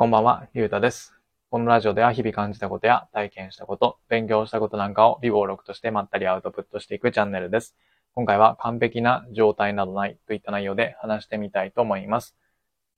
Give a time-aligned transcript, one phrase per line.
[0.00, 1.12] こんばんは、ゆうたです。
[1.50, 7.74] このラジオでは日々感じたことや体験したこと、勉強したことなんかを微暴録としてまったりアウトプットしていくチャンネルです。
[8.14, 12.36] 今回は完璧な状態などないといった内容で話してみたいと思います。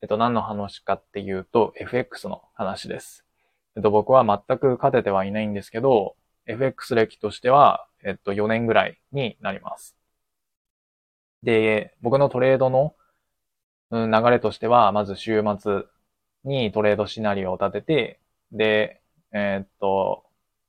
[0.02, 3.24] えっと、何の話かっていうと、FX の話です。
[3.76, 9.96] えっと、僕は全く勝ててはいないんですけど、FX 歴としては、えっと、4年ぐらいになります。
[11.42, 12.94] で、僕のトレードの
[13.90, 15.84] 流れとしては、まず週末
[16.44, 18.20] にトレードシナリオを立てて、
[18.52, 19.02] で、
[19.32, 20.24] えーっと、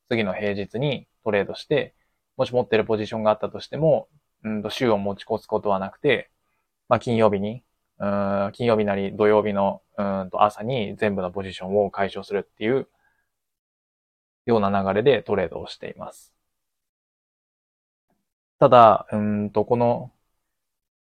[0.09, 1.95] 次の平日にトレードして、
[2.37, 4.09] もし持ってるポジションがあったとしても、
[4.43, 6.31] うんと週を持ち越すことはなくて、
[6.89, 7.63] まあ、金曜日に、
[7.99, 12.87] うん金曜日なり土曜日のうんと朝に全部のポジションを解消するっていう
[14.45, 16.31] ような流れでトレードをしています。
[18.59, 20.13] ただ、うんと、この、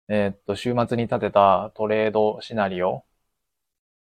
[0.09, 3.05] えーっと、週末に立てたトレードシナリオ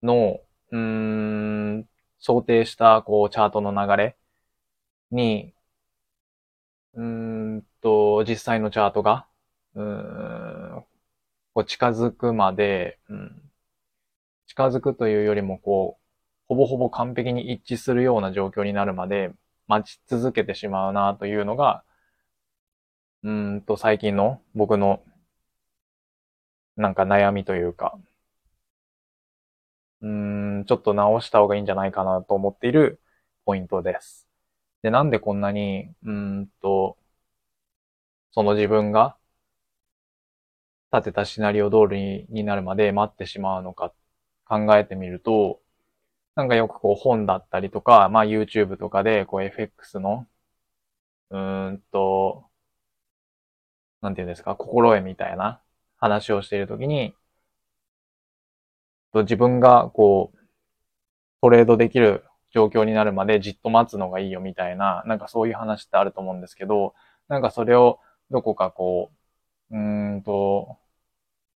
[0.03, 0.39] の、
[0.71, 1.87] うん、
[2.19, 4.17] 想定した、こう、チャートの流れ
[5.11, 5.53] に、
[6.93, 9.27] うんと、実際のチャートが、
[9.75, 10.83] うん、
[11.53, 13.51] こう近づくまで、うん、
[14.47, 16.03] 近づくというよりも、こう、
[16.47, 19.31] ほぼほぼ完璧に一致するような状況になるまで
[19.67, 21.83] 待ち続けてしまうなというのが、
[23.23, 25.03] うんと、最近の僕の
[26.77, 27.97] なんか悩みというか、
[30.01, 30.07] う
[30.61, 33.01] ん、ちょっと直した方がいいんじゃないかなと思っている
[33.45, 34.27] ポイントです。
[34.83, 36.97] で、なんでこんなに、うんと、
[38.31, 39.17] その自分が
[40.91, 43.93] 立てたシナリオ通りになるまで待ってしまうのか
[44.45, 45.61] 考えてみると、
[46.35, 50.27] なんかよくこう本だったりとか、まあ YouTube とかでこう FX の、
[51.29, 52.49] うーんと、
[54.01, 55.61] なんていうんですか、心得みたいな
[55.97, 57.15] 話をしているときに、
[59.13, 60.37] と自分がこう、
[61.41, 66.95] トレードできる状況になるまでじっと待つのがいいよみたいな、なんかそういう話ってあると思うんですけど、
[67.27, 67.99] なんかそれを
[68.31, 69.11] どこかこ
[69.71, 69.79] う、う
[70.17, 70.77] んと、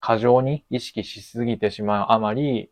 [0.00, 2.70] 過剰に意識しすぎてしまうあまり、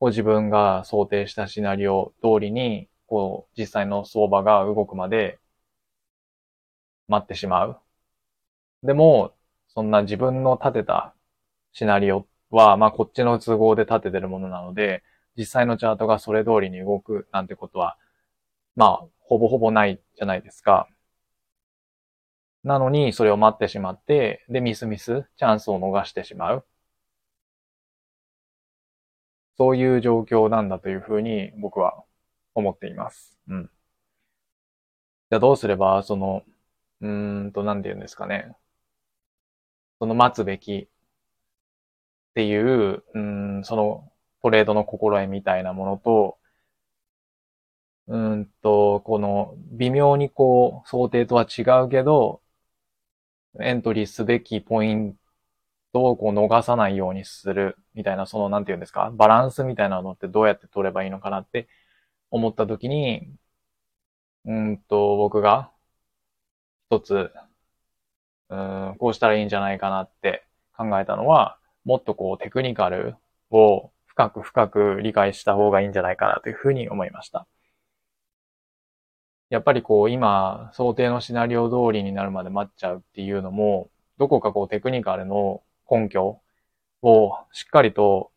[0.00, 5.38] こう自分が想定したシナリオ通りに、こう実際の相場が動くまで
[7.08, 7.80] 待ってしまう。
[8.82, 9.34] でも、
[9.68, 11.14] そんな自分の立てた
[11.72, 15.02] シナリオっは、まあこっちの都合で立ててるものなので、
[15.36, 17.96] 実際のチャートがそれ通りに動くなんてことは、
[18.76, 20.88] まあ、ほぼほぼないじゃないですか。
[22.64, 26.66] なのに、それを待ってしまって、で、ミスミス、チャンスを逃してしまう。
[29.56, 32.02] そういう状況なんだというふうに僕は
[32.54, 33.38] 思っています。
[33.48, 33.70] うん。
[35.30, 36.44] じゃあどうすれば、その、
[37.00, 38.54] うーんと、なんて言うんですかね。
[40.00, 40.89] その待つべき
[42.40, 43.18] っていう、う
[43.60, 44.10] ん、その
[44.42, 46.38] トレードの心得みたいなものと、
[48.06, 52.40] うんと、この微妙にこう想定とは違うけど、
[53.60, 55.16] エントリーすべきポイン
[55.92, 61.68] トをこう逃さないようにするみたいな、そのなんて言うんですか、バランスみたいなのってどうやって取ればいいのかなって
[62.30, 63.34] 思ったときに、
[64.46, 65.70] うんと、僕が
[66.90, 67.30] 一つ、
[68.48, 70.46] うん、こうしたらいいんじゃないかなって
[70.76, 73.16] 考えたのは、もっとこうテクニカル
[73.50, 77.46] を深く深く理解した方がいいんじゃないかなというふうに思いました。
[79.50, 86.40] やっぱりこう今想定のシナリオ通りになるまで待っちゃうっていうのも、どこかこうテクニカルの根拠
[87.02, 88.30] をしっかりと、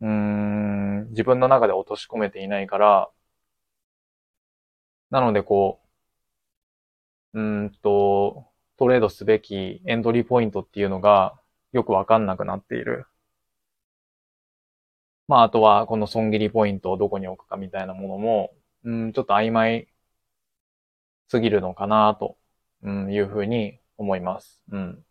[0.00, 3.10] うん、自分の中で落とし込めていないから、
[5.10, 5.80] なのでこ
[7.34, 8.46] う、うんと、
[8.78, 11.39] トレードすべきエントリーポイントっていうのが
[11.72, 13.06] よくわかんなくなっている。
[15.28, 18.52] まあ、あとは、この損切りポイントをどこに置くかみたいなものも、
[18.84, 19.88] うん、ちょっと曖昧
[21.28, 22.36] すぎるのかなと、
[22.82, 24.62] うん、いうふうに思います。
[24.72, 25.04] うん。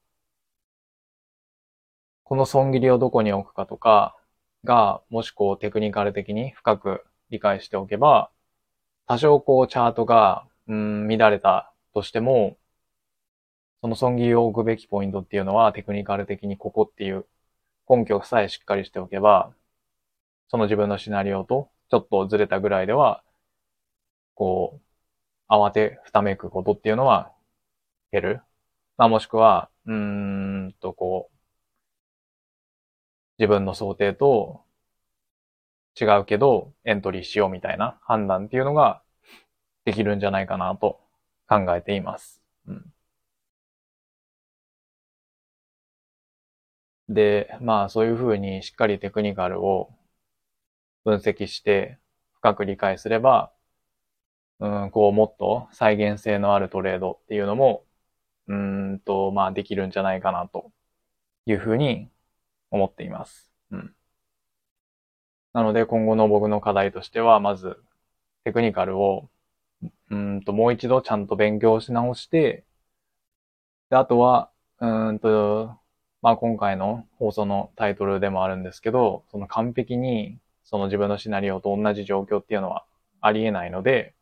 [2.24, 4.16] この損切りをどこに置くかとか
[4.64, 8.30] が、もしこうテクニカル的に深く理解しておけば、
[9.08, 12.58] 多少こうチャートが、うん、乱れたとしても、
[13.82, 17.26] その損切りを置くべきポイントっていうのはテクニカル的にここっていう
[17.90, 19.54] 根拠さえしっかりしておけば、
[20.50, 23.24] その自分のシナリオとちょっとずれたぐらいでは、
[24.36, 24.80] こ
[25.50, 27.34] う、慌てふためくことっていうのは
[28.12, 28.42] 減る。
[28.98, 29.96] まあもしくは、うー
[30.70, 31.38] んとこう、
[33.40, 34.62] 自分の想定と
[36.00, 39.02] 違うけどエントリーしようみたいな判断っていうのが
[39.86, 41.00] できるんじゃないかなと
[41.48, 42.42] 考えています。
[42.68, 42.94] うん
[47.10, 49.94] で、まあそういうふうにしっかりテクニカルを
[51.04, 51.98] 分析して、
[52.36, 53.52] 深く理解すれば、
[54.60, 57.86] うん、こう、もっと再現性のあるトレードっていうのも、
[58.48, 60.72] うんと、まあ、できるんじゃないかなと
[61.46, 62.10] いうふうに
[62.72, 63.52] 思っています。
[63.72, 63.96] うん。
[65.54, 67.78] なので、今後の僕の課題としては、まず、
[68.46, 69.30] テクニカルを、
[70.12, 72.66] うんと、もう一度ちゃんと勉強し直して、
[73.90, 75.79] で、あとは、うんと、
[76.22, 82.86] まあ今回の放送のタイトルでもあるんですけど、その完璧にその自分のシナリオと同じ状況っていうのは
[83.22, 84.16] ありえないので、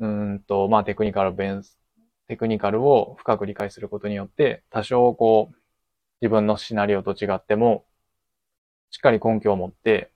[0.00, 1.78] うんと、まあテクニカルベンス、
[2.28, 5.56] テクニカルを深く理解することによって、多少こう、
[6.22, 7.86] 自分のシナリオと違っても、
[8.90, 10.10] しっかり根拠を持って、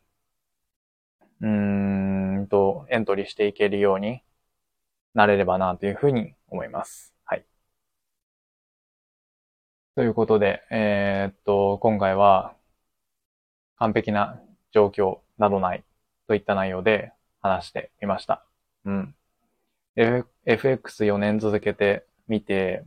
[1.41, 4.23] うーんと、エントリーしていけるように
[5.15, 7.15] なれればなというふうに思います。
[9.97, 12.55] ということで、えー、っと、今回は
[13.77, 14.41] 完璧な
[14.73, 15.85] 状況などない
[16.29, 18.45] といった内容で話してみました。
[18.85, 19.15] うん。
[19.97, 22.85] FX4 年続けてみて、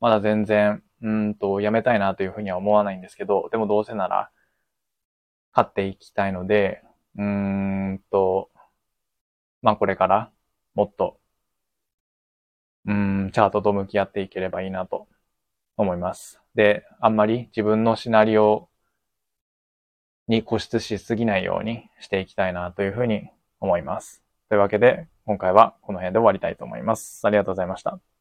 [0.00, 4.30] まだ全然、うんと、やめたいなというふうには思わないんですけど、でもどうせなら、
[5.52, 6.82] 勝っていきたいので、
[7.16, 7.24] うー
[7.94, 8.50] んと、
[9.62, 10.32] まあこれから
[10.74, 11.20] もっと、
[12.86, 15.08] うん、チャートと向き合っていければいいなと
[15.82, 16.40] 思います。
[16.54, 18.68] で、あんまり自分のシナリオ
[20.28, 23.28] に固執しすぎないようにしていきたいなというふうに
[23.60, 24.22] 思います。
[24.48, 27.26] というわけで、今回はこの辺で終わりたいと思います。
[27.26, 28.11] ありがとうございました。